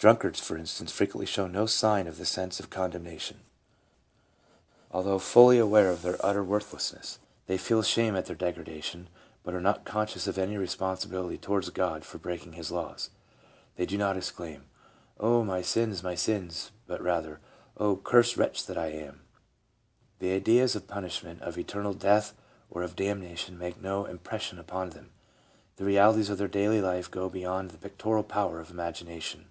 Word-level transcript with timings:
Drunkards, 0.00 0.38
for 0.38 0.56
instance, 0.56 0.92
frequently 0.92 1.26
show 1.26 1.48
no 1.48 1.66
sign 1.66 2.06
of 2.06 2.18
the 2.18 2.24
sense 2.24 2.60
of 2.60 2.70
condemnation, 2.70 3.40
although 4.92 5.18
fully 5.18 5.58
aware 5.58 5.90
of 5.90 6.02
their 6.02 6.12
utter 6.24 6.44
PSYCHOLOGY 6.44 6.64
OF 6.66 6.70
RELIGIOUS 6.70 6.88
PHENOMENA. 6.88 7.40
331 7.48 7.48
worthlessness. 7.48 7.48
They 7.48 7.58
feel 7.58 7.82
shame 7.82 8.14
at 8.14 8.26
their 8.26 8.36
degradation, 8.36 9.08
but 9.42 9.54
are 9.56 9.60
not 9.60 9.84
conscious 9.84 10.28
of 10.28 10.38
any 10.38 10.56
responsibility 10.56 11.36
towards 11.36 11.68
God 11.70 12.04
for 12.04 12.18
breaking 12.18 12.52
His 12.52 12.70
laws. 12.70 13.10
They 13.74 13.86
do 13.86 13.98
not 13.98 14.16
exclaim, 14.16 14.66
"Oh, 15.18 15.42
my 15.42 15.62
sins, 15.62 16.04
my 16.04 16.14
sins!" 16.14 16.70
but 16.86 17.02
rather:" 17.02 17.40
Oh, 17.76 17.96
cursed 17.96 18.36
wretch 18.36 18.66
that 18.66 18.78
I 18.78 18.92
am!" 18.92 19.22
The 20.20 20.30
ideas 20.30 20.76
of 20.76 20.86
punishment, 20.86 21.42
of 21.42 21.58
eternal 21.58 21.92
death 21.94 22.34
or 22.70 22.84
of 22.84 22.94
damnation 22.94 23.58
make 23.58 23.82
no 23.82 24.04
impres 24.04 24.42
sion 24.42 24.60
upon 24.60 24.90
them; 24.90 25.10
the 25.74 25.84
realities 25.84 26.30
of 26.30 26.38
their 26.38 26.46
daily 26.46 26.80
life 26.80 27.10
go 27.10 27.28
beyond 27.28 27.72
the 27.72 27.78
pictorial 27.78 28.22
power 28.22 28.60
of 28.60 28.70
imagination. 28.70 29.48